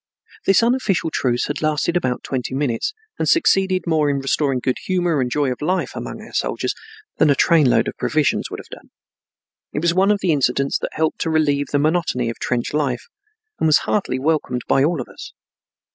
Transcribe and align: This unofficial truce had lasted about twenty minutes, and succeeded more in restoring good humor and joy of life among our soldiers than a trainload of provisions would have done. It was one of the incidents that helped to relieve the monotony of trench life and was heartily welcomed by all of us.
This 0.47 0.63
unofficial 0.63 1.11
truce 1.11 1.45
had 1.45 1.61
lasted 1.61 1.95
about 1.95 2.23
twenty 2.23 2.55
minutes, 2.55 2.95
and 3.19 3.29
succeeded 3.29 3.83
more 3.85 4.09
in 4.09 4.17
restoring 4.17 4.59
good 4.59 4.77
humor 4.85 5.21
and 5.21 5.29
joy 5.29 5.51
of 5.51 5.61
life 5.61 5.91
among 5.93 6.23
our 6.23 6.33
soldiers 6.33 6.73
than 7.17 7.29
a 7.29 7.35
trainload 7.35 7.87
of 7.87 7.93
provisions 7.99 8.49
would 8.49 8.59
have 8.59 8.69
done. 8.81 8.89
It 9.73 9.83
was 9.83 9.93
one 9.93 10.09
of 10.09 10.17
the 10.19 10.31
incidents 10.31 10.79
that 10.79 10.89
helped 10.93 11.19
to 11.21 11.29
relieve 11.29 11.67
the 11.67 11.77
monotony 11.77 12.31
of 12.31 12.39
trench 12.39 12.73
life 12.73 13.05
and 13.59 13.67
was 13.67 13.77
heartily 13.85 14.17
welcomed 14.17 14.63
by 14.67 14.83
all 14.83 14.99
of 15.01 15.07
us. 15.07 15.33